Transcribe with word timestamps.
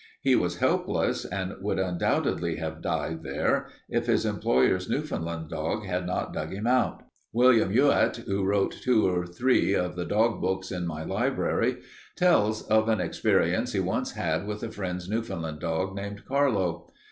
He 0.19 0.35
was 0.35 0.57
helpless 0.57 1.25
and 1.25 1.53
would 1.61 1.77
undoubtedly 1.77 2.55
have 2.55 2.81
died 2.81 3.21
there 3.21 3.67
if 3.87 4.07
his 4.07 4.25
employer's 4.25 4.89
Newfoundland 4.89 5.49
dog 5.51 5.85
had 5.85 6.07
not 6.07 6.33
dug 6.33 6.51
him 6.51 6.65
out. 6.65 7.03
"William 7.31 7.71
Youatt, 7.71 8.15
who 8.25 8.43
wrote 8.43 8.71
two 8.71 9.07
or 9.07 9.27
three 9.27 9.75
of 9.75 9.95
the 9.95 10.05
dog 10.05 10.41
books 10.41 10.71
in 10.71 10.87
my 10.87 11.03
library, 11.03 11.83
tells 12.17 12.63
of 12.63 12.89
an 12.89 12.99
experience 12.99 13.73
he 13.73 13.79
once 13.79 14.13
had 14.13 14.47
with 14.47 14.63
a 14.63 14.71
friend's 14.71 15.07
Newfoundland 15.07 15.59
dog 15.59 15.95
named 15.95 16.25
Carlo. 16.25 16.87